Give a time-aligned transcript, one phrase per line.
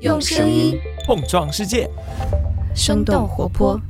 [0.00, 1.88] 用声音碰撞世界，
[2.74, 3.80] 生动活泼。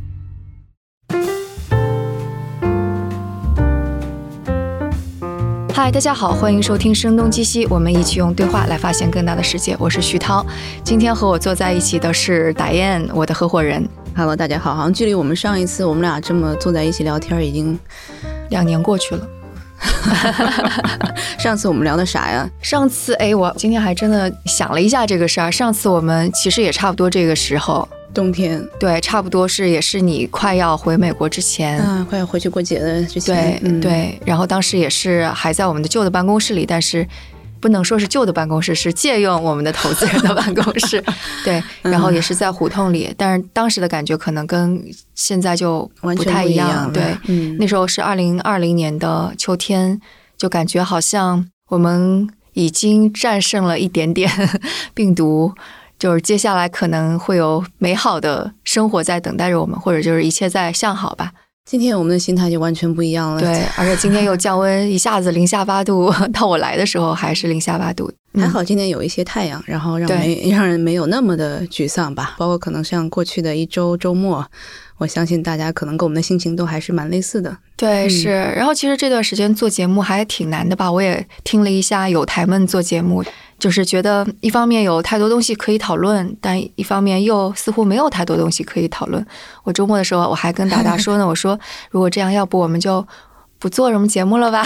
[5.75, 9.77] 嗨，大家好，欢迎收听《声东击西》，我们一起用对话来发现更大的世界。
[9.81, 10.47] 我是徐涛，
[10.85, 13.85] 今天和我坐在一起的是打燕，我的合伙人。
[14.15, 17.77] Hello，大家好，好像距离我们上一次我们俩这么坐在一起聊天已经，
[18.51, 19.29] 两年过去了。
[21.39, 22.49] 上次我们聊的啥呀？
[22.61, 25.51] 上次哎，我今天还真的想了一下这个事儿。
[25.51, 34.21] 上次我们其实也差不多这个时候，冬天，对，差不多是也是你快要回美国之前，啊，快要回去过节的之前，对、嗯，对。
[34.25, 37.07] 然后当时也是还在我们的旧的办公室里，但是
[37.67, 41.03] 不能说是旧的办公室，是借用我们的投资人的办公室，
[41.45, 41.61] 对。
[41.83, 44.81] 然后也是在胡同里，但是当时的感觉可能跟
[45.17, 47.03] 现在就不太样，一样对。
[47.27, 50.01] 嗯，那时候是二零二零年的秋天，
[50.39, 54.31] 就感觉好像我们已经战胜了一点点
[54.95, 55.53] 病毒，
[55.99, 61.33] 就是接下来可能会有美好的生活在等待着我们，或者就是一切在向好吧。
[61.67, 68.09] 今天我们的心态就完全不一样了，对， 而且今天又降温，一下子零下八度， 到我来的时候还是零下八度。
[68.35, 72.35] 嗯还好今天有一些太阳，然后让没让人没有那么的沮丧吧。
[72.37, 74.47] 包括可能像过去的一周周末，
[74.99, 77.57] 我相信大家可能跟我们的心情都还是蛮类似的。
[77.77, 78.31] 对，嗯是。
[78.31, 80.91] 然后其实这段时间做节目还挺难的吧？
[80.91, 83.23] 我也听了一下有台们做节目，
[83.59, 89.25] 就是觉得一方面有太多东西可以讨论，但一方面又似乎没有太多东西可以讨论。
[89.65, 91.59] 我周末的时候我还跟达达说呢，我说
[91.91, 93.07] 如果这样，要不我们就
[93.59, 94.63] 不做什么节目了吧？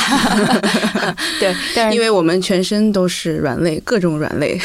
[1.38, 4.60] 对，但是因为我们全身都是软肋，各种软肋。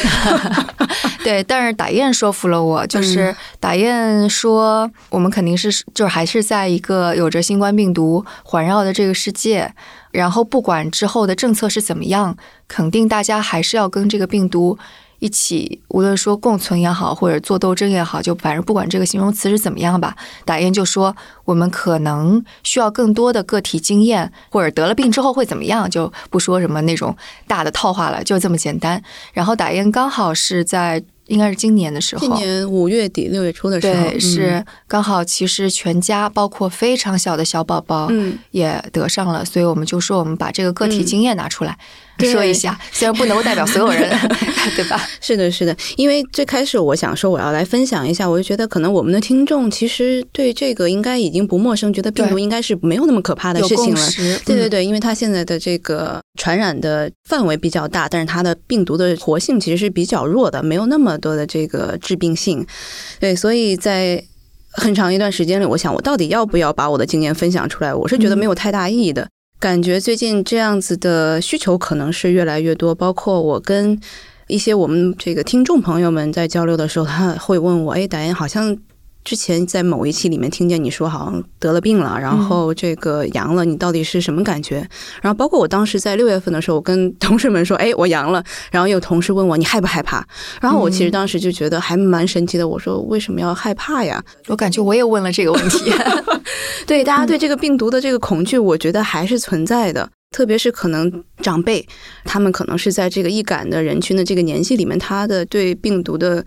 [1.22, 9.72] 对，但是打雁说服了我，就是打雁说，我们肯定是就是还是在一个有着新冠病毒环绕的这个世界，
[10.12, 12.36] 然后不管之后的政策是怎么样，
[12.68, 14.78] 肯定大家还是要跟这个病毒。
[15.18, 20.14] 一起，无论说共存也好，或者做斗争也好，就反正不管这个形容词是怎么样吧，
[20.44, 21.14] 打雁就说
[21.44, 29.02] 我们可能需要更多的个体经验，或者得了病之后会怎么样，就不说什么那种大的套话了，就这么简单。
[29.32, 34.20] 然后打雁刚好是在应该是今年的时候，今年五月底六月初的时候，对，嗯。
[34.20, 41.04] 是刚好，其实全家包括非常小的小宝宝嗯，也得上了，所以我们就说我们把这个个体嗯。
[41.04, 41.82] 经验拿出来、对
[42.32, 44.10] 说一下，虽然不能够代表所有人，
[44.74, 45.00] 对吧？
[45.20, 54.08] 是的，是的，因为最开始我想说我要来分享一下，我就觉得可能我们的听众其实对这个应该已经不陌生，觉得病毒应该是没有那么可怕的事情了。
[54.44, 62.66] 对对对，因为它现在的这个传染的范围比较大，但是它的病毒的活性其实是比较弱的，没有那么多的这个致病性。
[63.20, 64.22] 对，所以在
[64.72, 67.94] 很长一段时间里，我想我到底要不要把我的经验分享出来？
[67.94, 69.26] 我是觉得没有太大意义的。
[69.58, 73.98] 感觉最近这样子的需求可能是越来越多，包括我跟
[74.48, 78.76] 一些我们这个听众朋友们在交流的时候，他会问我：“哎，导演，好像
[79.26, 84.76] 之前在某一期里面听见你说好像得了病了，然后这个阳了，你到底是什么感觉？”
[85.20, 90.24] 然后包括我当时在六月份的时候，我跟同事们说：“哎，我阳了。”然后有同事问我：“你害不害怕？”
[90.62, 95.92] 然后我其实当时就觉得还蛮神奇的，我说：“为什么要害怕呀？”我感觉我也问了这个问题，
[96.86, 100.08] 对大家对这个病毒的这个恐惧，我觉得还是存在的。
[100.32, 101.10] 特别是可能
[101.40, 101.86] 长辈，
[102.24, 106.44] 他们可能是在这个易感的人群的这个年纪里面，他的对病毒的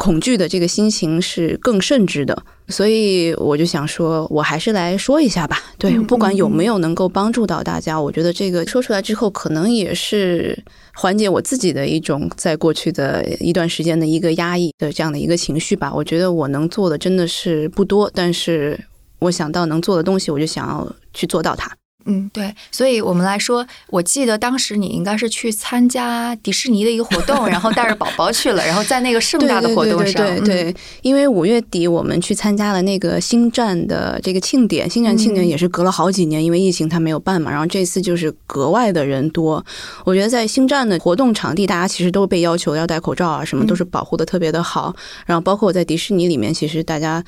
[0.00, 2.34] 恐惧的这个心情是更甚至的。
[2.68, 5.60] 所以我就想说，我还是来说一下吧。
[5.76, 10.58] 对，嗯不管有没有能够帮助到大家，我觉得这个说出来之后，可能也是
[10.94, 15.92] 缓解我自己的一种在过去的一段时间的一个压抑的这样的一个情绪吧。
[15.94, 18.80] 我觉得我能做的真的是不多，但是
[19.18, 21.70] 我想到能做的东西，我就想要去做到它。
[22.06, 39.64] 嗯，对，所以我们来说，我记得当时你应该是去参加迪士尼的一个活动， 然后带着宝宝去了，然后在那个盛大的活动上，对对对对对，因为五月底我们去参加了那个星战的这个庆典，星战庆典嗯也是隔了好几年，因为疫情它没有办嘛，然后这次就是格外的人多。
[40.04, 44.94] 我觉得在星战的活动场地，大家其实都被要求要戴口罩啊，什么都是保护的特别的好。
[45.26, 47.22] 然后包括我在迪士尼里面，其实大家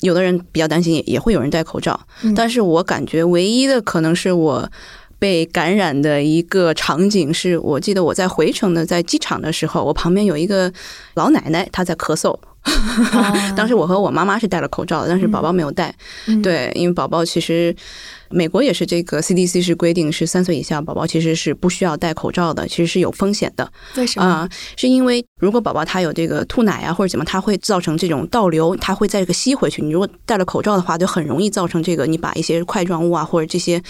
[0.00, 4.70] 有的人比较担心，也也会有人戴口罩，嗯但是我感觉唯一的可能是我。
[5.20, 10.72] 被感染的一个场景是，我记得我在回程的在机场的时候，我旁边有一个
[11.12, 12.32] 老奶奶，她在咳嗽。
[12.62, 15.94] 啊 当时我和我妈妈是戴了口罩的，但是宝宝没有戴。
[16.26, 17.76] 嗯对，因为宝宝其实
[18.30, 23.70] 美国也是这个 CDC 是规定是三岁以下宝宝其实是不需要戴口罩的，其实是有风险的。
[23.96, 24.26] 为什么？
[24.26, 29.82] 啊、是因为如果宝宝他有这个吐奶啊或者怎么，他会造成这种倒流，他会在这个吸回去。
[29.82, 33.82] 你如果戴了口罩的话，就很容易造成这个你把一些块状物啊或者这些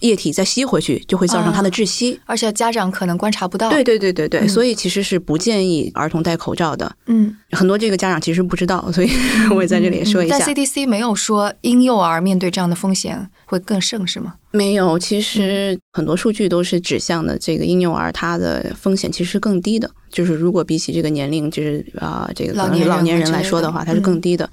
[0.00, 2.18] 液体再吸回去，就会造成他的窒息。
[2.24, 3.70] 而且家长可能观察不到。
[3.70, 6.90] 对，对对对对，嗯所以其实是不建议儿童戴口罩的。
[7.06, 9.10] 嗯，很多这个家长其实不知道，所以
[9.54, 10.38] 我也在这里也说一下。
[10.38, 14.34] 但 CDC 没有说婴幼儿面对这样的风险会更甚，是吗？
[14.50, 19.90] 没有，其实很多数据都是指向的这个婴幼儿，他的风险其实是更低的。
[20.10, 24.48] 就是如果比起这个年龄，就是啊、这个老年老年人来说的话，它是更低的。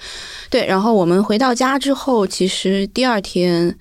[0.49, 3.75] 对，然后我们回到家之后，其实第二天。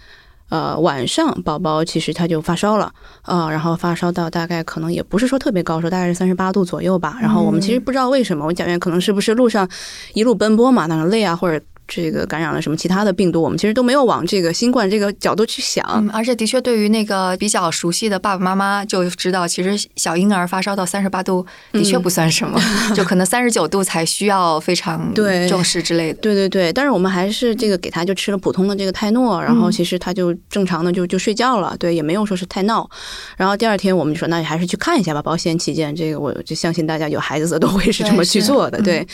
[0.51, 2.93] 呃，晚上宝宝其实他就发烧了，
[3.23, 7.17] 啊、然后发烧到大概可能也不是说特别高，说大概是三十八度左右吧。
[7.23, 9.71] 然后我们其实不知道为什么，我感觉可能是不是路上
[10.13, 15.85] 一路奔波嘛，那个累啊，或者这个感染了什么其他的病毒，我们其实都没有往这个新冠这个角度去想。
[15.97, 22.61] 嗯，而且的确，对于那个比较熟悉的爸爸妈妈就知道，其实小婴儿发烧到三十八度的确不算什么，
[22.95, 25.49] 就可能三十九度才需要非常对。
[25.49, 26.21] 重视之类的。
[26.21, 32.89] 对对对，但是我们还是这个给他就吃了普通的这个泰诺，然后其实他就正常的就就睡觉了，对，也没有说是太闹。
[33.37, 38.91] 然后第二天我们就说，那你还是去看一下吧，保险起见，这个我就相信大家有孩子的都会是这么去做的，对。
[38.91, 39.09] 对，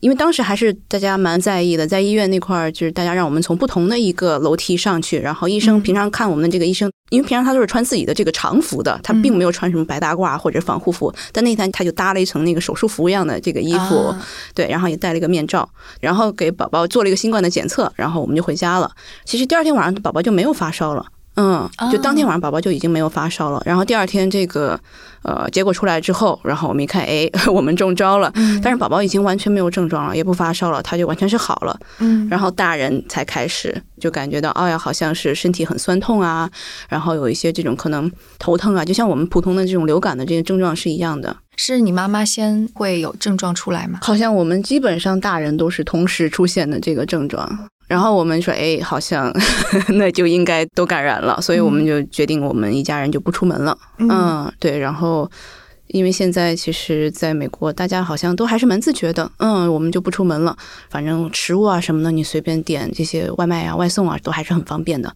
[0.00, 15.68] 因为当时还是大家蛮在意的，在医院那块儿就是大家让我们从不同的一个楼梯上去，然后医生嗯平常看我们的这个医生，因为平常他都是穿自己的这个常服的，他并没有穿什么白大褂或者防护服，但那天他就搭了一层那个手术服一样的这个衣服，啊对，然后也戴了一个面罩，
[16.00, 18.90] 然后给宝宝做了一个新冠的检测，然后我们就回家了。
[19.24, 21.06] 其实第二天晚上宝宝就没有发烧了。
[21.36, 24.78] 嗯，就当天晚上宝宝就已经没有发烧了，然后第二天这个
[25.22, 31.78] 呃结果出来之后，然后我们一看，哎， 我们中招了，嗯但是宝宝已经完全没有症状了，也不发烧了，他就完全是好了。
[31.98, 36.50] 嗯然后大人才开始就感觉到，哎呀，好像是身体很酸痛啊，
[36.88, 41.36] 然后有一些这种可能头疼啊，就像我们普通的这种流感的这些症状是一样的。
[41.58, 43.98] 是你妈妈先会有症状出来吗？
[44.02, 47.68] 好像我们基本上大人都是同时出现的这个症状。
[47.86, 49.32] 然后我们说，哎，好像
[49.94, 53.78] 那就应该都感染了，所以我们就决定我们一家人就不出门了。
[53.98, 54.76] 嗯，对。
[54.78, 55.30] 然后，
[55.86, 59.30] 因为现在其实在美国，大家好像都还是蛮自觉的。
[59.36, 60.56] 嗯，我们就不出门了，
[60.90, 65.14] 反正食物啊什么的，你随便点这些外卖啊、外送啊，都还是很方便的。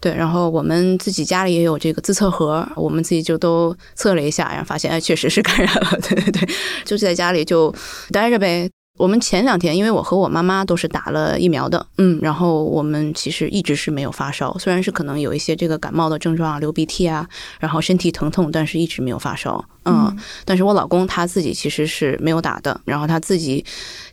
[0.00, 5.98] 对，然后我们自己家里也有这个自测盒，我们自己就都测了一下，然后发现哎，确实是感染了。
[6.08, 6.48] 对对对，
[6.84, 7.74] 就在家里就
[8.10, 8.70] 待着呗。
[8.96, 17.28] 我们前两天，因为我和我妈妈都是打了疫苗的，嗯，然后我们其实一直是没有发烧，虽然是可能有一些这个感冒的症状啊，流鼻涕啊，
[17.60, 23.64] 然后身体疼痛，但是一直没有发烧，嗯，但是我老公他自己其实是没有打的，然后他自己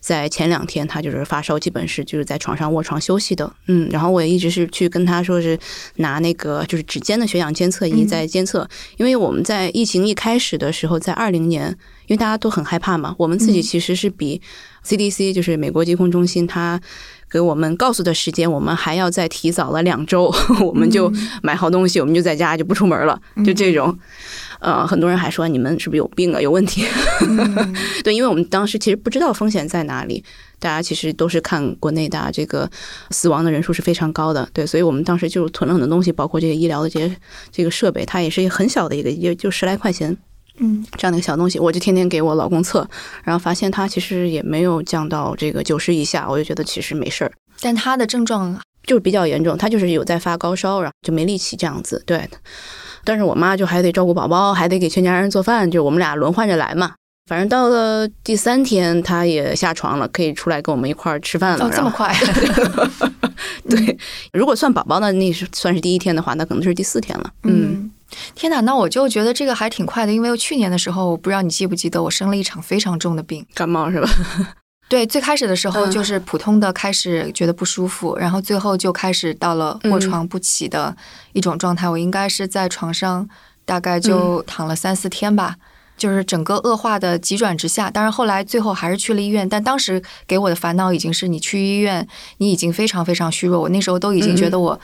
[0.02, 5.58] 在前两天他就是发烧，基本是就是在床上卧床休息的，嗯，然后我也一直是去跟他说是
[5.96, 11.78] 拿那个就是指尖的血氧监测仪在监测，因为我们在疫情一开始的时候，在二零年，
[12.08, 14.42] 因为大家都很害怕嘛，我们自己其实是比
[14.86, 16.80] CDC 就是美国疾控中心它
[17.30, 21.12] 给我们告诉的时间，我们还要再提早了两周， 我们就
[21.42, 23.98] 买好东西，我们就在家就不出门了，就这种。
[24.60, 26.86] 呃，很多人还说你们是不是有病啊，有问题？
[28.02, 30.24] 对，因为我们当时其实不知道风险在哪里，
[30.58, 32.70] 大家其实都是看国内大家这个
[33.10, 37.14] 死亡的人数是非常高的，对，所以我们当时就囤了很多东西，包括这些医疗的这些
[37.52, 40.16] 这个设备，它也是很小的一个，也就十来块钱。
[40.58, 42.88] 嗯，这样的一个小东西，我就天天给我老公测，
[43.24, 52.30] 然后发现他其实也没有降到这个九十以下，我就觉得其实没事儿，但他的症状就是比较严重，他就是有在发高烧，然后就没力气这样子，对。
[53.06, 56.94] 但是我妈就还得照顾宝宝，还得给全家人做饭，就我们俩轮换着来嘛。
[57.30, 61.66] 反正到了第三天，他也下床了，可以出来跟我们一块儿吃饭了。
[61.66, 62.14] 哦，这么快？
[63.70, 63.98] 对，
[64.34, 67.30] 如果算宝宝的那是算是第一天的话，那可能是第四天了。
[67.44, 67.92] 嗯，嗯，
[68.36, 73.46] 天哪，那我就觉得这个还挺快的，因为去年的时候，我不知道你记不记得，我生了一场非常重的病。
[73.54, 74.10] 感冒是吧？
[74.90, 80.96] 对，最开始的时候嗯就是普通的开始觉得不舒服，然后最后就开始到了卧床不起的
[81.32, 81.90] 一种状态。
[81.90, 83.28] 我应该是在床上
[83.66, 85.56] 大概就躺了三四天吧。
[85.96, 92.06] 就是整个恶化的急转直下，当然后来最后还是去了医院，但当时给我的烦恼已经是你去医院，
[92.40, 94.78] 你已经非常非常虚弱，我那时候都已经觉得我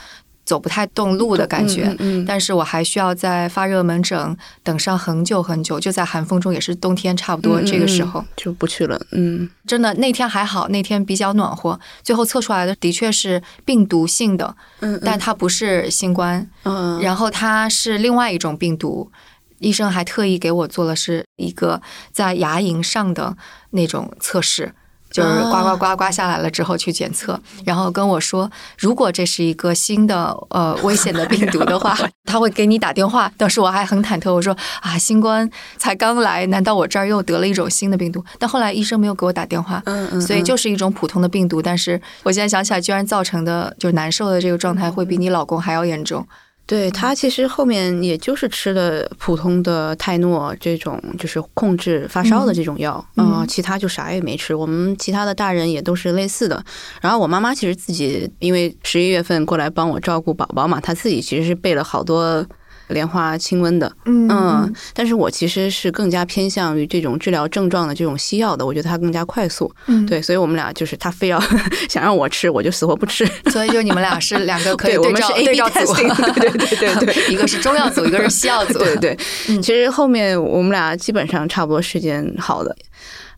[0.49, 4.17] 走不太动路的感觉，嗯嗯嗯但是我还需要在发热门诊
[4.63, 8.19] 等上很久很久，就在寒风中，也是冬天差不多这个时候。
[8.21, 8.99] 嗯就不去了。
[9.11, 19.11] 嗯真的那天还好，那天比较暖和，最后测出来的的确是病毒性的，嗯但它不是新冠，嗯然后它是另外一种病毒。
[19.59, 21.81] 医生还特意给我做了是一个
[22.13, 23.35] 在牙龈上的
[23.71, 24.73] 那种测试，
[25.11, 33.31] 就是呱呱呱呱下来了之后去检测，然后跟我说，如果这是一个新的呃危险的病毒的话， 他会给你打电话。
[33.37, 38.23] 当时我还很忐忑，我说啊，新冠才刚来，难道我这儿又得了一种新的病毒？
[38.37, 41.61] 但后来医生没有给我打电话，嗯嗯，所以就是一种普通的病毒。
[41.61, 46.25] 但是我现在想起来，居然造成的就是难受的这个状态会比你老公还要严重。
[46.69, 54.53] 对他其实后面也就是吃了普通的泰诺这种，就是控制发烧的这种药，嗯，其他就啥也没吃。
[54.53, 56.63] 我们其他的大人也都是类似的。
[57.01, 62.45] 然后我妈妈其实自己因为十一月份过来帮我照顾宝宝嘛，她自己其实是备了好多。
[62.89, 71.39] 莲花清瘟的，嗯，但是我其实是更加偏向于这种治疗症状的这种西药的，我觉得它更加快速，嗯，对，所以我们俩就是他非要
[71.89, 79.17] 想让我吃，我就死活不吃， 所以就你们俩是两个可以 对照对照组，对对对对对，一个是中药组，一个是西药组，对对，
[79.61, 82.75] 其实后面我们俩基本上差不多时间好的。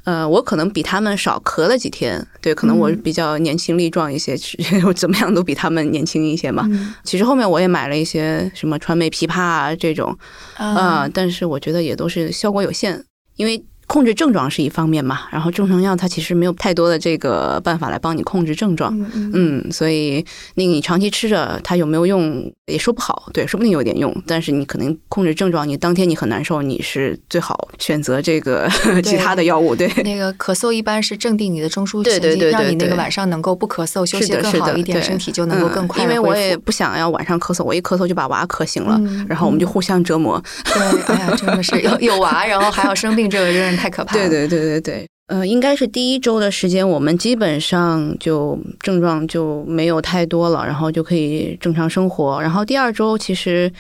[0.04, 4.36] 呃，我可能比他们少咳了几天，对，可能我比较年轻力壮一些，
[4.86, 6.68] 我怎么样都比他们年轻一些嘛。
[7.04, 10.18] 其实后面我也买了一些什么川贝枇杷啊这种，
[10.58, 13.04] 啊，但是我觉得也都是效果有限，
[13.36, 13.64] 因为。
[13.92, 18.98] 控制症状是一方面嘛，然后中成药它其实没有太多的这个办法来帮你控制症状，
[19.34, 28.70] 嗯，所以那个你长期吃着它有没有用也说不好，对，说不定有点用，但是你可能控制症状，你当天你很难受，你是最好选择这个
[29.04, 29.92] 其他的药物，对。
[30.06, 36.02] 那个咳嗽一般是镇定你的中枢神经，让你那个晚上能够不咳嗽，休息更好一点，身体就能够更快。
[36.02, 40.42] 因为我也不想要晚上咳嗽，我一咳嗽就把娃咳醒了，然后我们就互相折磨。
[40.64, 43.81] 对，哎呀，真的是有有娃，然后还要生病，这个真是。
[43.82, 44.14] 太可怕！
[44.14, 52.40] 对对对对对，呃，应该是第一周的时间，我们基本上就症状就没有太多了，然后就可以正常生活。
[52.40, 53.72] 然后第二周其实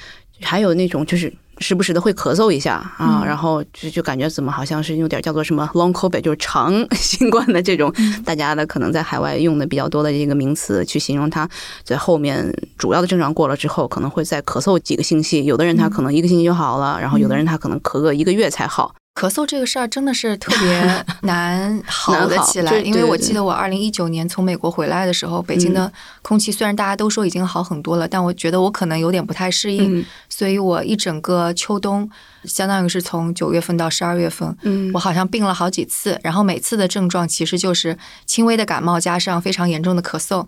[0.41, 7.93] 还有那种，就是时不时的会咳嗽一下啊，然后就就感觉怎么好像是有点叫做什么 long covid，就是长 新冠的这种，
[8.25, 11.48] 大家的可能在海外用的比较多的这个名词去形容它。
[11.84, 18.96] 在后面主要的症状过了之后，可能会再咳嗽几个星期，有的人他可能一个星期就好了，然后有的人他可能咳个一个月才好。
[19.13, 25.91] 咳嗽这个事儿真的是特别 难好的起来，因为我记得我二零一九年从美国回来的时候，北京的
[26.21, 32.09] 空气虽然大家都说已经好很多了，但我觉得我可能有点不太适应，所以我一整个秋冬，
[32.45, 34.55] 相当于是从九月份到十二月份，
[34.93, 40.47] 我好像病了好几次，然后每次的症状其实就是轻微的感冒加上非常严重的咳嗽，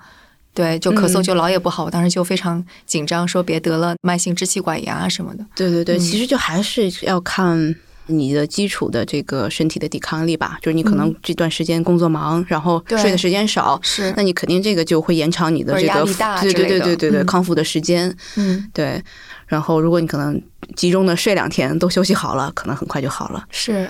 [0.53, 5.45] 对，就咳嗽就老也不好，我当时就非常紧张，说别得了慢性支气管炎啊什么的。
[5.53, 7.75] 对对对，其实就还是要看。
[8.07, 16.03] 你的基础的这个身体的抵抗力吧，就是你可能这段时间工作忙，然后睡的时间少，是，那你肯定这个就会延长你的这个
[16.41, 19.01] 对对对对对对康复的时间，嗯，对。
[19.47, 20.41] 然后如果你可能
[20.75, 23.45] 集中的睡两天，都休息好了，可能很快就好了。
[23.51, 23.87] 是，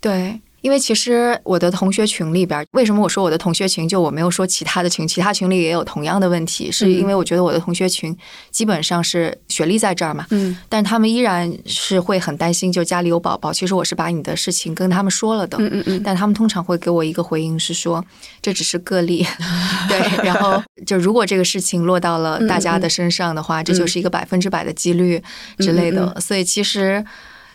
[0.00, 0.40] 对。
[0.66, 3.88] 因为其实我的同学群里边，为什么我说我的同学群？
[3.88, 8.12] 就我没有说其他的群，其他群里也有同样的问题，是因为我觉得我的同学群
[8.50, 13.52] 基本上是学历在这儿嘛，嗯，但是他们依然是会很担心，就家里有宝宝。
[13.52, 18.04] 其实我是把你的事情跟他们说了的，嗯嗯嗯，但他们通常会给我一个回应是说
[18.42, 19.24] 这只是个例，
[19.88, 25.22] 对，然后就如果这个事情落到了大家的身上的话，这就是一个百分之百的几率
[25.58, 26.20] 之类的。
[26.20, 27.04] 所以其实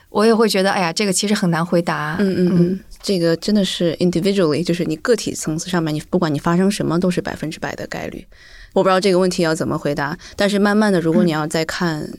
[0.08, 2.80] 我也会觉得，哎呀，这个其实很难回答，嗯嗯嗯。
[3.02, 8.26] 这个真的是 individually，就是你个体层次上面，你不管你发生什么，都是百分之百的概率。
[8.74, 12.10] 我不知道这个问题要怎么回答，但是慢慢的，如果你要再看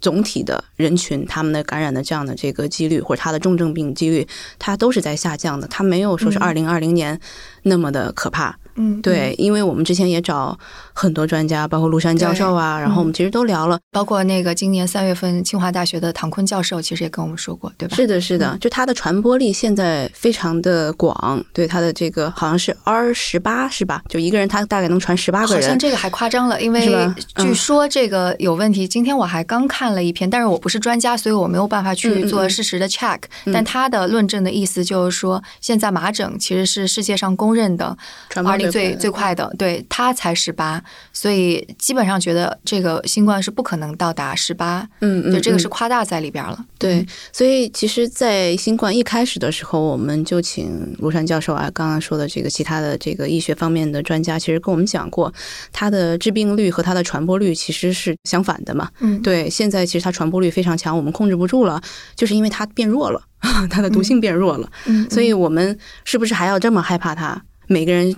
[0.00, 4.26] 总体的人群，他们的感染的这样的这个几率，或者他的重症病几率，
[4.58, 7.18] 它都是在下降的，它没有说是二零二零年
[7.62, 8.48] 那么的可怕。
[8.48, 8.69] 嗯，
[9.02, 10.58] 对，因为我们之前也找
[10.92, 17.96] 很多专家，包括陆山教授啊，然后我们其实都聊了，包括那个今年三月份清华大学的唐坤教授，其实也跟我们说过，对吧？
[17.96, 24.02] 是的，是的，就它的传播力现在非常的广，对它的这个好像是 R 十八是吧？
[24.08, 26.88] 就一个人他大概能传十八个人，好像这个还夸张了，因为
[27.36, 28.88] 据说这个有问题。
[28.88, 33.18] 今天我还刚看了一篇，但是我不是专家，所以我没有办法去做事实的 check。
[33.52, 37.96] 但他的论证的意思就是说，现在麻疹其实是世界上公认的
[38.28, 38.69] 传播力。
[38.70, 46.64] 最最快的，对他才十八，所以基本上觉得这个新冠是不可能到达十八，嗯嗯，就这个是夸大在里边了。
[46.78, 55.32] 对，所以其实，在新冠一开始的时候，我们就请庐山教授啊，刚刚说的这个其他的这个医学方面的专家，其实跟我们讲过，
[55.72, 58.88] 它的致病率和它的传播率其实是相反的嘛。
[59.00, 61.80] 嗯，对，现在其实它传播率非常强，我们控制不住了，
[62.16, 63.22] 就是因为它变弱了，
[63.68, 64.70] 它的毒性变弱了。
[64.86, 67.42] 嗯，所以我们是不是还要这么害怕它？
[67.66, 68.16] 每个人。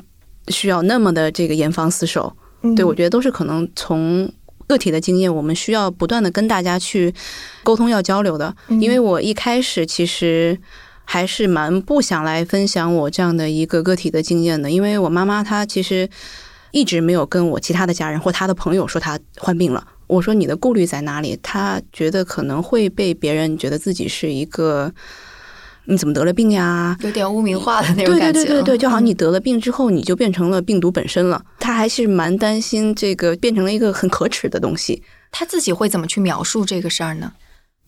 [0.48, 2.36] 需要那么的这个严防死守，
[2.76, 4.30] 对我觉得都是可能从
[4.66, 7.14] 个体的经验，我们需要不断的跟大家去
[7.62, 8.54] 沟通要交流的。
[8.68, 10.58] 因为我一开始其实。
[11.04, 16.08] 还是蛮不想来分享我这样的一个个体的经验的，因为我妈妈她其实
[16.70, 19.84] 一直没有跟我其他的家人或她的朋友说她患病了。
[20.06, 21.36] 我说你的顾虑在哪里？
[21.42, 24.90] 她觉得可能会被别人觉得自己是一个
[25.84, 26.96] 你怎么得了病呀？
[27.00, 28.32] 有点污名化的那种感觉。
[28.32, 31.44] 对对对对对，就好像你得了病之后，你就变成了病毒本身了。
[31.58, 35.02] 他还是蛮担心这个变成了一个很可耻的东西。
[35.30, 37.32] 他自己会怎么去描述这个事儿呢？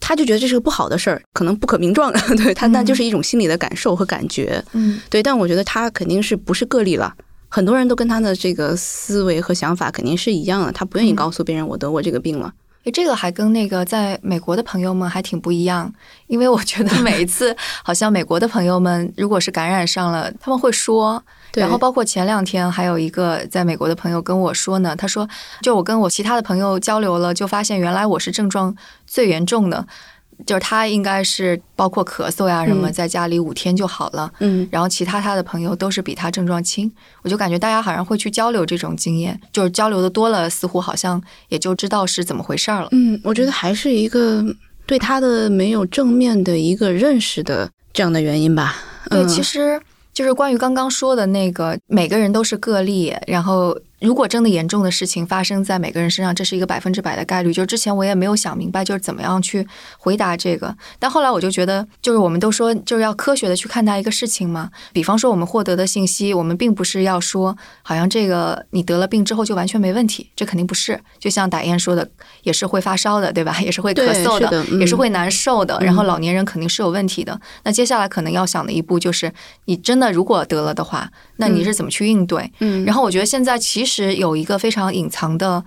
[0.01, 2.21] 他就觉得这是个不好的事儿，可能不可名状的。
[2.37, 4.63] 对他，那就是一种心理的感受和感觉。
[4.73, 5.23] 嗯，对。
[5.23, 7.15] 但我觉得他肯定是不是个例了，
[7.49, 10.73] 很多人都跟他的这个思维和想法肯定是一样的。
[10.73, 12.53] 他不愿意告诉别人我得过这个病了。
[12.85, 15.93] 诶，这个还跟那个在美国的朋友们还挺不一样，
[16.27, 21.23] 因为我觉得每一次 好像美国的朋友们如果是感染上了，他们会说。
[21.55, 25.29] 然后包括前两天还有一个在美国的朋友跟我说呢，他说，
[25.63, 28.75] 就我跟我其他的朋友交流了，就发现原来我是症状
[29.07, 29.87] 最严重的，
[30.47, 34.31] 就是他应该是包括咳嗽呀什么，在家里五天就好了。
[34.41, 36.91] 嗯，然后其他他的朋友都是比他症状轻，
[37.23, 42.89] 我就感觉大家好像会去交流这种经验，就是交流的多了，似乎好像也就知道是怎么回事儿了。
[42.93, 44.45] 嗯，我觉得还是一个
[44.87, 48.77] 对他的没有正面的一个认识的这样的原因吧。
[49.11, 49.81] 对，其实。
[50.15, 53.77] 就是关于刚刚说的那个，每个人都是个例，然后。
[54.05, 57.55] 如果真的严重的事情发生在每个人身上，这是一个百分之百的概率。
[57.55, 60.77] 就是之前我也没有想明白，就是怎么样去回答这个。
[60.99, 64.69] 但后来我就觉得，就是我们都说就是要科学的去看待一个事情嘛。
[64.93, 71.01] 比方说，我们获得的信息，我们并不是要说，好像这个你得了病之后就完全没问题，这肯定不是。
[71.19, 72.07] 就像打燕说的，
[72.43, 73.59] 也是会发烧的，对吧？
[73.65, 75.79] 也是会咳嗽的，也是会难受的。
[75.81, 77.41] 然后老年人肯定是有问题的。
[77.63, 79.33] 那接下来可能要想的一步就是，
[79.65, 82.53] 你真的如果得了的话，那你是怎么去应对？
[82.61, 82.85] 嗯。
[82.85, 83.94] 然后我觉得现在其实。
[83.95, 85.65] 是有一个非常隐藏的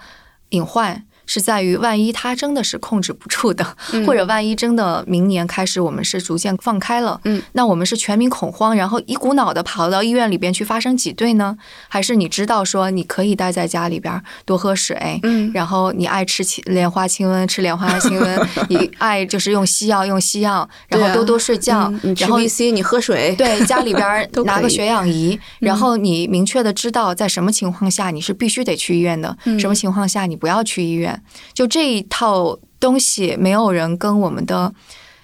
[0.49, 1.06] 隐患。
[1.27, 3.63] 是在于，万一他真的是控制不住的，
[4.07, 11.55] 或者万一真的明年开始我们是逐渐放开了，嗯，那我们是全民恐慌，然后一股脑的跑到医院里边去发生挤兑呢？
[11.87, 31.16] 还是你知道说你可以待在家里边多喝水，嗯，然后你爱吃青莲花清瘟吃莲花 清瘟，你爱就是用西药用西药，然后多多睡觉，然后 B C 你喝水，对，家里边 拿个血氧仪，然后你明确的知道在什么情况下你是必须得去医院的，什么情况下你不要去医院。
[31.53, 34.73] 就这一套东西，没有人跟我们的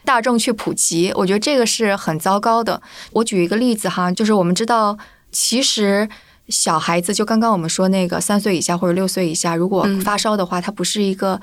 [0.06, 2.82] 大众去普及，我觉得这个是很糟糕的。
[3.12, 4.98] 我举一个例子哈，就是我们知道，
[5.32, 6.08] 其实
[6.50, 11.40] 小孩子，就刚刚我们说那个三岁以下或者六岁以下，如果发烧的话，它不是一个。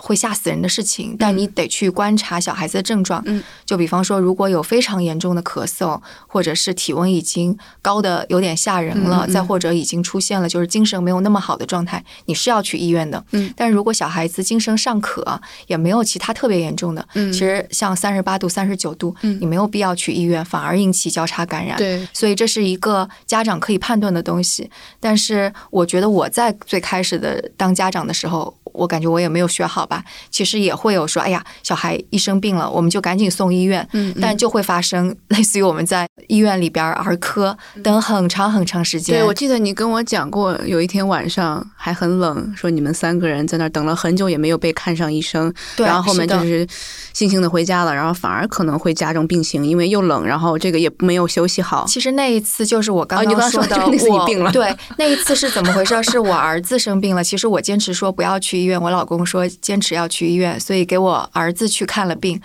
[0.00, 3.22] 会吓死人的事情，但你得去观察小孩子的症状。
[3.26, 13.22] 嗯，就比方说，如果有非常严重的咳嗽，或者是体温已经高的有点吓人了，再或者已经出现了就是精神没有那么好的状态，你是要去医院的。
[13.32, 21.76] 嗯，但是如果小孩子精神尚可，也没有其他特别严重的，嗯，其实像三十八度、三十九度，嗯，你没有必要去医院，反而引起交叉感染。
[21.76, 24.70] 对，所以这是一个家长可以判断的东西。
[25.00, 28.54] 但是我觉得我在最开始的当家长的时候。
[28.78, 39.18] 我感觉我也没有学好吧，其实也会有说，哎呀，小孩一生病了，我们就赶紧送医院，嗯，但就会发生类似于我们在医院里边儿科等很长很长时间。
[39.18, 46.66] 对，我记得你跟我讲过，有一天晚上还很冷，说你们三个人在那儿等了很久，也没有被看上医生，然后后面就是
[47.14, 51.84] 悻悻的回家了，然后反而可能会加重病情，因为又冷，然后这个也没有休息好。
[51.88, 54.52] 其实那一次就是我刚刚说的， 那次你病了。
[54.52, 55.98] 对，那一次是怎么回事？
[56.02, 62.40] 是我儿子生病了，其实我坚持说不要去医院，我老公说坚持要去医院，所以给我儿子去看了病，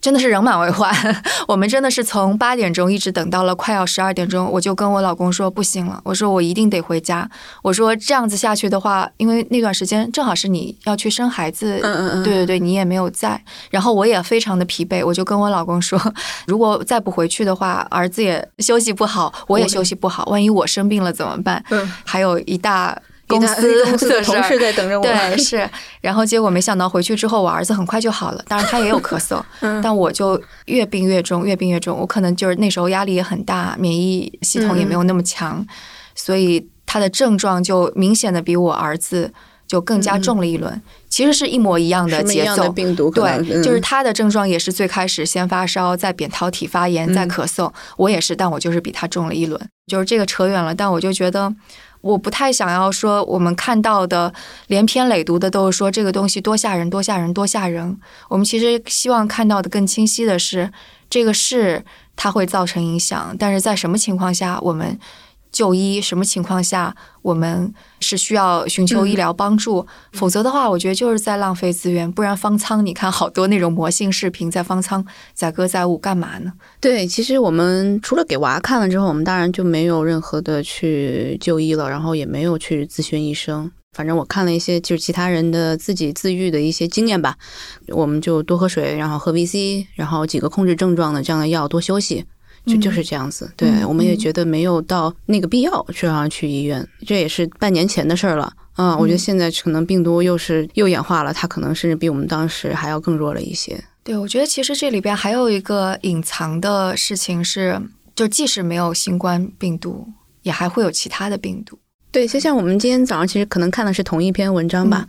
[0.00, 0.90] 真的是人满为患。
[1.46, 7.28] 我们真的是从八点钟一直等到了快要十二点钟，我就跟我老公说不行了，我说我一定得回家。
[7.62, 16.00] 我说这样子下去的话，因为那段时间正好是你要去生孩子，嗯嗯嗯，对对对，你也没有在，然后我也非常的疲惫，我就跟我老公说，
[16.46, 21.62] 如果再不回去的话，儿子也休息不好，我也休息不好，万一我生病了怎么办？
[21.70, 22.96] 嗯，还有一大。
[23.30, 25.68] 公司公司的 同事在等着我，对，是。
[26.00, 28.44] 然后结果没想到回去之后，我儿子很快就好了。
[28.48, 29.42] 当然他也有咳嗽，
[29.82, 31.96] 但我就越病越重，越病越重。
[31.96, 35.64] 我可能就是那时候压力也很大，免疫系统也没有那么强，
[36.14, 39.32] 所以他的症状就明显的比我儿子
[39.66, 40.82] 就更加重了一轮。
[41.08, 47.70] 其实是一模一样的节奏，病毒对，就是他的症状也是最开始先发烧，再扁桃体发炎，再咳嗽。
[47.96, 49.60] 我也是，但我就是比他重了一轮。
[49.88, 51.52] 就是这个扯远了，但我就觉得。
[52.00, 54.32] 我不太想要说，我们看到的
[54.68, 57.98] 连篇累牍的都是说这个东西多吓人，多吓人，多吓人。
[58.28, 60.72] 我们其实希望看到的更清晰的是，
[61.08, 61.84] 这个事
[62.16, 64.98] 它会造成影响，但是在什么情况下我们
[65.52, 72.10] 就医，什么情况下我们是需要寻求医疗帮助，否则的话，我觉得就是在浪费资源。
[72.10, 76.52] 不然方舱，你看好多那种魔性视频，在方舱载歌载舞干嘛呢？
[76.80, 83.70] 对，其实我们除了给娃看了之后，我们当然就没有任何的去就医了，然后也没有去咨询医生。
[83.92, 87.36] 反正我看了一些就是其他人的自己自愈的一些经验吧，
[87.88, 92.24] 我们就多喝水，然后喝 VC，然后几个控制症状的这样的药，多休息。
[92.66, 98.52] 就就是这样子，对，我们也觉得没有到那个必要去让去医院，这也是半年前的事儿了。
[98.76, 103.82] 嗯，我觉得现在可能病毒又是又演化了，它可能甚至比我们当时还要更弱了一些。
[104.02, 107.80] 对，我觉得其实这里边还有一个隐藏的事情是，
[108.14, 110.06] 就即使没有新冠病毒，
[110.42, 111.78] 也还会有其他的病毒。
[112.10, 115.06] 对，就像我们今天早上其实可能看的是同一篇文章吧。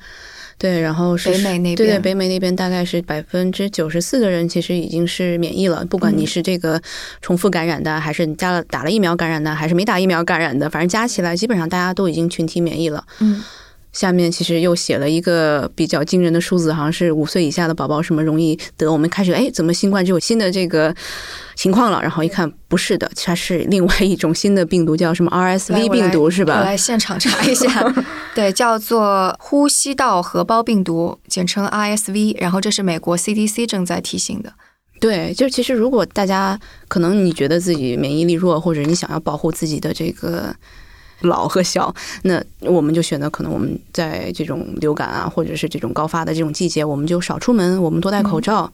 [0.62, 6.80] 对，然后是北美那边，对对，北美那边大概是百分之九十四的人其实已经是免疫了，不管你是这个
[7.20, 13.04] 重复感染的，还是你加了打了疫苗感染的，还是没打疫苗感染的，反正加起来基本上大家都已经群体免疫了。
[13.22, 13.44] 嗯。
[13.94, 18.92] 下面其实又写了一个比较惊人的数字，好像是五岁以下的宝宝什么容易得。
[18.92, 20.96] 我们开始哎，怎么新冠就有新的这个
[21.56, 22.02] 情况了？
[22.02, 26.60] 然后一看不是的，它是另外一种新的病毒，叫什么 RSV 病毒是吧？
[26.60, 27.94] 我来现场查一下，
[28.34, 32.38] 对，叫做呼吸道合胞病毒，简称 RSV。
[32.40, 34.54] 然后这是美国 CDC 正在提醒的。
[35.02, 40.56] 对，就其实如果大家可能你觉得自己免疫力弱，或者你想要保护自己的这个。
[41.22, 48.72] 老和小，那我们就选择可能我们在这种流感啊，或者是这种高发的这种季节，我们就少出门，我们多戴口罩，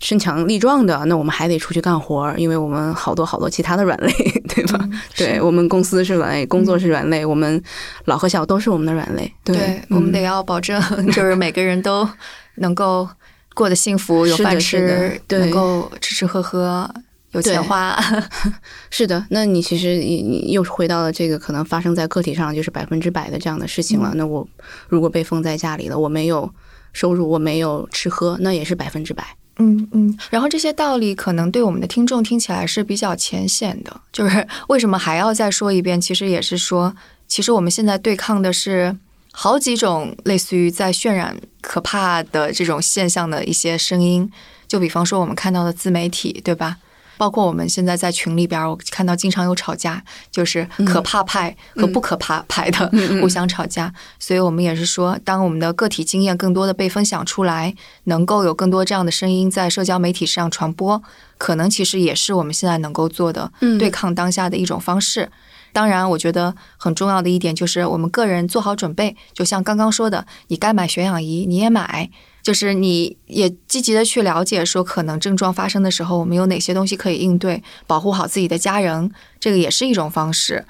[0.00, 1.04] 身强力壮的。
[1.06, 4.12] 那我们还得出去干活，因为我们好多好多其他的软 肋，
[4.48, 4.88] 对吧？
[5.16, 7.62] 对我们公司是软肋，工作是软肋，我们
[8.06, 9.32] 老和小都是我们的软肋。
[9.44, 10.80] 对，我们得要保证，
[11.12, 12.08] 就是每个人都
[12.56, 13.08] 能够
[13.54, 16.90] 过得幸福，有饭吃，能够吃吃喝喝。
[17.34, 17.98] 有钱花，
[18.90, 19.26] 是的。
[19.28, 24.12] 那你其实你你又回到了这个可能发生在个体上就是百分之百的这样的事情了。
[24.14, 24.46] 那我
[24.88, 26.48] 如果被封在家里了，我没有
[26.92, 29.26] 收入，我没有吃喝，那也是百分之百。
[29.58, 30.18] 嗯嗯。
[30.30, 36.00] 然后这些道理可能对我们的听众听起来是比较浅显的，就是 为什么还要再说一遍？
[36.00, 36.94] 其实也是说，
[37.26, 38.96] 其实我们现在对抗的是
[39.32, 44.30] 好几种类似于在渲染可怕的这种现象的一些声音。
[44.66, 46.78] 就比方说我们看到的自媒体，对吧？
[47.16, 53.92] 包括我们现在在群里边，我看到经常有吵架，就是可怕派和不可怕派的互相吵架。
[54.18, 57.74] 所以我们也是说，当我们的个体经验更多的被分享出来，
[58.04, 61.02] 能够有更多这样的声音在社交媒体上传播，
[61.38, 65.30] 可能其实也是我们现在能够做的对抗当下的一种方式。
[65.72, 72.10] 当然，我觉得很重要的一点就是我们个人做好准备，就像刚刚说的，你该买血氧仪你也买。
[72.44, 80.64] 就是你也积极的去了解，说可能症状发生的时候，我们有哪些东西可以应对，保护好自己的家人，这个也是一种方式。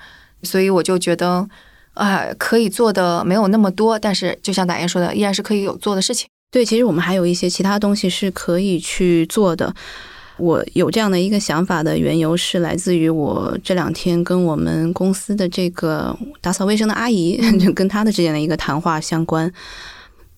[0.44, 1.48] 所以我就觉得，
[1.94, 6.28] 啊，可以做的没有那么多，但是就像打燕说的，依然是可以有做的事情。
[6.52, 9.74] 对，其实我们还有一些其他东西是可以去做的。
[10.36, 17.40] 我有这样的一个想法的缘由是来自于我这两天跟我们公司的这个打扫卫生的阿姨，
[17.74, 19.52] 跟她的之间的一个谈话相关。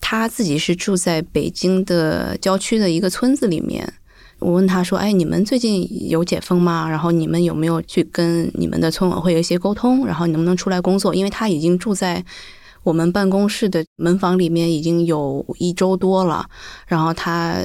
[0.00, 3.92] 他自己是住在北京的郊区的一个村子里面。
[4.38, 6.86] 我问他说：“哎，你们最近有解封吗？
[6.88, 10.06] 然后你们有没有去跟你们的村委会有一些沟通？
[10.06, 11.14] 然后你能不能出来工作？
[11.14, 12.22] 因为他已经住在
[12.82, 16.46] 我们办公室的门房里面已经有一周多了。
[16.86, 17.56] 然后他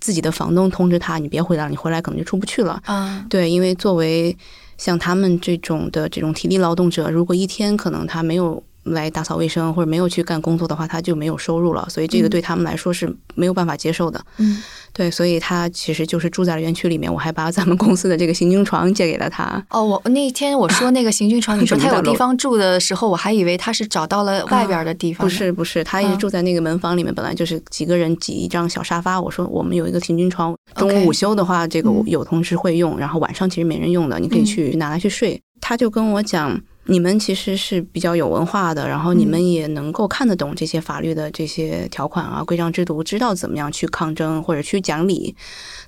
[0.00, 2.82] 自己的房东通知他：你别回来了，你回来可能就出不去了。
[2.84, 4.36] 啊，对，因为作为
[4.76, 8.60] 像他们这种的这种体力劳动者，如果一天可能他没有。
[8.84, 14.20] 来打扫卫生或者没有去干工作的话，他就没有收入了，所以这个对他们来说是没有办法接受的。
[14.38, 14.60] 嗯，
[14.92, 17.12] 对，所以他其实就是住在了园区里面。
[17.12, 19.64] 我还把咱们公司的这个行军床借给了他。
[19.70, 25.24] 哦，我那天我说那个行军床， 你说他有地方住的时候，我还以为他是找到了外边的地方。
[25.24, 29.20] 不是不是，他一直住在那个门房里面，本来就是几个人挤一张小沙发。
[29.20, 35.40] 我说我们有一个行军床，中午午休的话，这个有同事会用，然后晚上其实没人用的，你可以去拿来去睡。
[35.60, 36.60] 他就跟我讲。
[36.86, 45.34] 你们其实是比较有文化的，然后你们也能够看得懂这些法律的这些条款啊、规章制度，知道怎么样去抗争或者去讲理。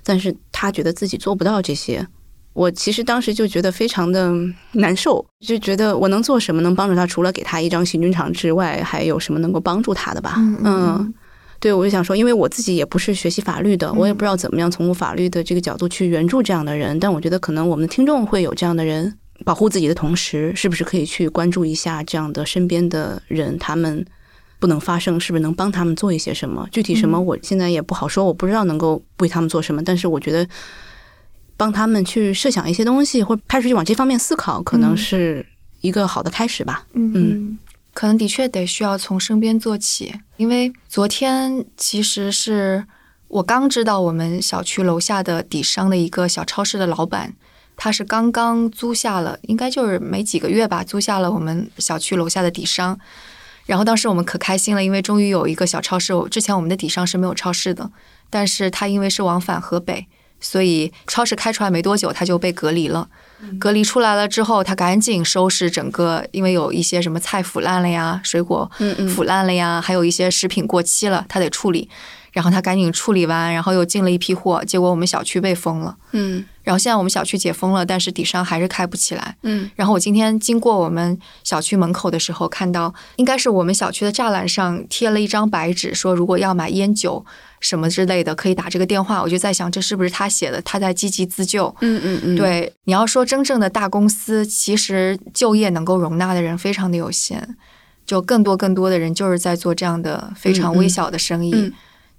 [0.03, 2.07] 但是他觉得自己做不到这些。
[2.53, 4.33] 我其实当时就觉得非常的
[4.71, 7.05] 难受，就觉得我能做什么能帮助他？
[7.05, 10.35] 除了给他一张行军床之外，还有什么能够帮助他的吧？
[10.63, 11.13] 嗯，
[11.59, 16.97] 对，我就想说，因为我自己也不是学习法律的，我也不知道怎么样从法律的这个角度去援助这样的人。
[16.97, 19.17] 但我觉得可能我们的听众会有这样的人。
[19.43, 23.57] 保护自己的同时，是不是可以去关注一下这样的身边的人？
[23.59, 24.05] 他们
[24.59, 26.67] 不能发声，是不是能帮他们做一些什么？
[26.71, 29.83] 具体什么，我现在也不好说，我不知道能够为他们做什么。
[29.83, 30.47] 但是我觉得，
[31.57, 35.45] 帮他们去设想一些东西，或开始去往这方面思考，可能是。
[35.81, 36.87] 一个好的开始吧。
[36.93, 37.59] 嗯嗯，
[37.93, 42.83] 可能的确得需要从身边做起，因为昨天其实是
[43.27, 47.35] 我刚知道我们小区楼下的底商的一个小超市的老板，
[47.77, 52.99] 他是刚刚租下了，应该就是没几个月吧，租下了我们小区楼下的底商。
[53.65, 56.13] 然后当时我们可开心了，因为终于有一个小超市。
[56.29, 57.89] 之前我们的底商是没有超市的，
[58.29, 60.05] 但是他因为是往返河北，
[60.39, 63.09] 所以超市开出来没多久他就被隔离了。
[63.59, 68.69] 隔离出来了之后，他赶紧收拾整个，因为有一些什么菜腐烂了呀，水果
[69.13, 71.89] 腐烂了呀，还有一些食品过期了，他得处理。
[72.31, 75.95] 然后他赶紧处理完，然后又进了一批货，结果我们小区被封了。
[76.11, 79.37] 嗯，然后现在我们小区解封了，但是底商还是开不起来。
[79.43, 87.23] 嗯，然后我今天经过我们小区门口的时候，看到应该是我们小区的栅栏上贴了一张白纸，说如果要买烟酒
[87.59, 89.21] 什么之类的，可以打这个电话。
[89.21, 90.61] 我就在想，这是不是他写的？
[90.63, 91.73] 他在积极自救。
[91.81, 97.55] 嗯嗯嗯，对，你要说真正的大公司，其实就业能够容纳的人非常的有限，
[98.05, 101.71] 就更多更多的人就是在做这样的非常微小的生意。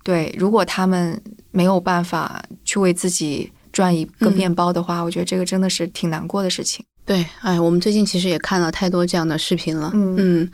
[0.05, 6.83] 对，如果他们没有办法去为自己赚一个面包的话，我觉得这个真的是挺难过的事情。
[7.05, 9.91] 对，哎，我们最近其实也看了太多这样的视频了。
[9.93, 10.51] 嗯，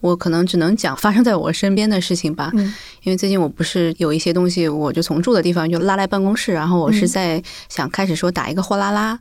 [0.00, 2.50] 我可能只能讲发生在我身边的事情吧。
[2.54, 9.16] 嗯，因为最近我不是有一些东西，我就从住的地方就拉来办公室，然后我是在想开始说打一个货拉拉。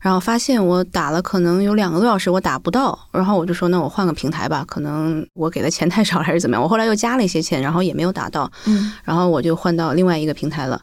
[0.00, 2.96] 然后发现我打了可能有两个多小时，我打不到。
[3.10, 4.62] 然后我就说，那我换个平台吧。
[4.68, 6.62] 可能我给的钱太少，还是怎么样？
[6.62, 8.52] 我后来又加了一些钱，然后也没有打到。
[8.66, 10.80] 嗯，然后我就换到另外一个平台了。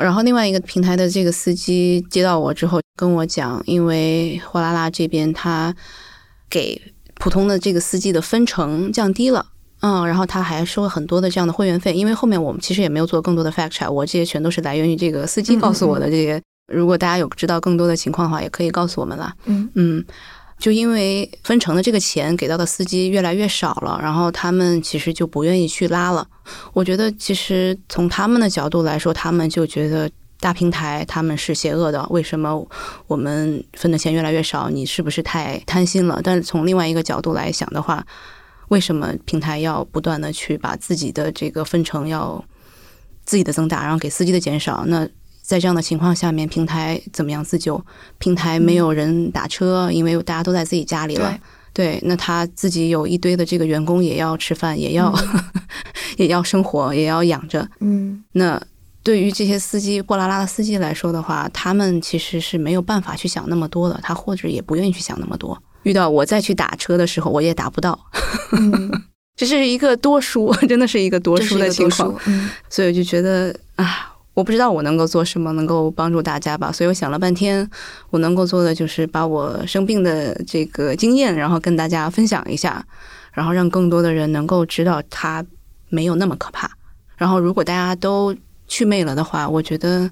[0.00, 5.74] 然后另外一个平台的这个司机接到我之后跟我讲，因为货拉拉这边他
[6.48, 6.80] 给
[7.16, 9.46] 普通的这个司机的分成降低了，
[9.80, 11.92] 嗯，然后他还收了很多的这样的会员费。
[11.92, 16.40] 因为后面我们其实也没有做更多的 fact check，我这些全都是来源于这个司机告诉我的这些。
[16.72, 19.34] 如果大家有知道更多的情况的话，也可以告诉我们啦。
[19.46, 20.04] 嗯嗯，
[20.60, 26.28] 就因为分成的这个钱给到的司机越来越少了，然后他们其实就不愿意去拉了。
[26.74, 32.06] 我觉得其实从他们的角度来说，他们就觉得大平台他们是邪恶的。
[32.10, 32.62] 为什么
[33.06, 34.68] 我们分的钱越来越少？
[34.68, 36.20] 你是不是太贪心了？
[36.22, 38.06] 但是从另外一个角度来想的话，
[38.68, 42.44] 为什么平台要不断的去把自己的这个分成要
[43.24, 44.84] 自己的增大，然后给司机的减少？
[44.86, 45.08] 那
[45.50, 47.84] 在这样的情况下面，平台怎么样自救？
[48.18, 51.36] 平台没有人打车，因为大家都在自己家里了。
[51.72, 55.12] 对，那他自己有一堆的这个员工，也要吃饭，也要
[56.16, 57.68] 也要生活，也要养着。
[57.80, 58.62] 嗯，那
[59.02, 65.60] 对于这些司机货拉拉的司机来说的话，他们其实是没有办法去想那么多的，他或者也不愿意去想那么多。
[65.82, 67.98] 遇到我再去打车的时候，我也打不到。
[69.34, 72.14] 这是一个多输， 真的是一个多输的情况。
[72.68, 74.06] 所以我就觉得啊。
[74.40, 77.68] 我不知道我能够做什么能够帮助大家吧，所以我想了半天，
[78.08, 82.82] 我能够做的就是把我生病的这个经验，然后跟大家分享一下，
[83.34, 85.44] 然后让更多的人能够知道它
[85.90, 86.70] 没有那么可怕。
[87.18, 88.34] 然后如果大家都
[88.66, 90.10] 祛魅了的话，我觉得。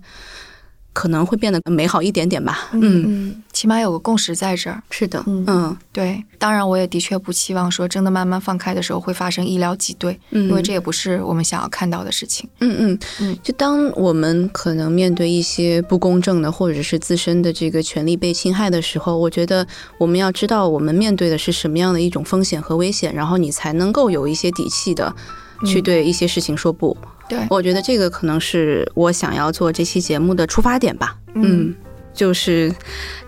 [0.99, 4.83] 可能会变得美好一点点吧，嗯嗯，起码有个共识在这儿。
[4.91, 6.21] 是的，嗯，对。
[6.39, 12.51] 当然，我也的确不期望说真的慢慢放开的时候会发生医疗挤兑，因为这也不是我们想要看到的事情。
[12.59, 13.39] 嗯嗯嗯。
[13.45, 19.65] 就当我们可能面对一些不公正的或者是自身的这个权利被侵害的时候，我觉得
[19.99, 25.15] 我们要知道我们面对的是什么样的一种风险和危险，然后你才能够有一些底气的
[25.65, 26.97] 去对一些事情说不。
[27.29, 31.19] 对，我觉得这个可能是我想要做这期节目的出发点吧。
[31.35, 31.75] 嗯，
[32.19, 32.75] 就是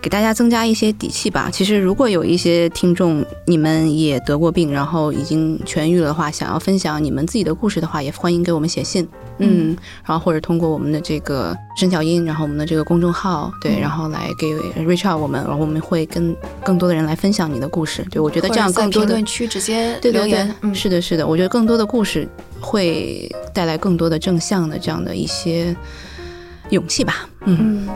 [0.01, 1.49] 给大家增加一些底气吧。
[1.49, 9.07] 其实，如果有一些听众你们也得过病，然后已经痊愈了的话，想要分享你们自己的故事的话，也欢迎给我们写信。
[9.37, 9.75] 嗯，
[10.05, 14.47] 然后或者通过我们的这个声小音，然后我们的这个公众号，对，然后来给
[14.83, 18.05] reach out 我们，然后我们会跟更多的人来分享你的故事。
[18.11, 22.27] 对我觉得这样更多的评论区直接留言，是的，是的，我觉得更多的故事。
[22.63, 25.75] 会带来更多的正向的这样的一些
[26.69, 27.27] 勇气吧。
[27.45, 27.87] 嗯，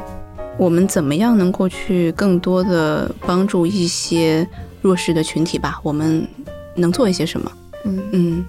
[0.58, 4.48] 我们怎么样能够去更多的帮助一些
[4.82, 5.80] 弱势的群体吧？
[5.84, 6.28] 我们
[6.76, 7.52] 能做一些什么？
[7.84, 8.46] 嗯嗯。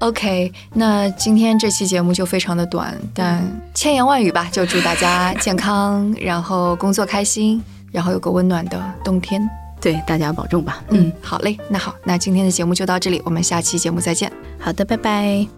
[0.00, 3.42] OK，那今天这期节目就非常的短，但
[3.74, 9.42] 千言万语吧，就祝大家健康，然后工作开心，然后有个温暖的冬天。
[9.80, 10.84] 对，大家保重吧。
[10.90, 14.30] 嗯，好嘞，那好，那今天的节目就到这里，我们下期节目再见。
[14.60, 15.57] 好的，拜拜。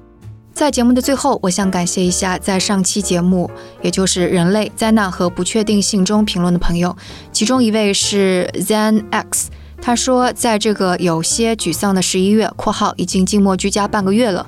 [0.52, 6.94] 在节目的最后，我想感谢一下在上期节目，也就是人类灾难和不确定性中评论的朋友，
[7.32, 9.48] 其中一位是 Zen X，
[9.80, 14.46] 他说，在这个有些沮丧的十一月（括号已经静默居家半个月了）。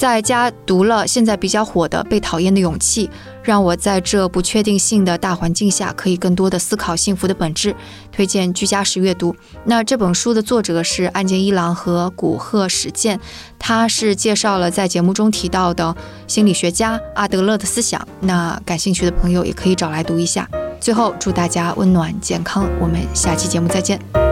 [0.00, 3.06] 在家读了现在比较火的《被讨厌的勇气》，
[3.42, 7.76] 让我在这不确定性的大环境下，可以更多的思考幸福的本质。
[8.10, 9.36] 推荐居家时阅读。
[9.64, 13.20] 那这本书的作者是岸见一郎和古贺史健，
[13.58, 15.94] 他是介绍了在节目中提到的
[16.26, 18.00] 心理学家阿德勒的思想。
[18.20, 20.48] 那感兴趣的朋友也可以找来读一下。
[20.80, 24.29] 最后，祝大家温暖健康，我们下期节目再见。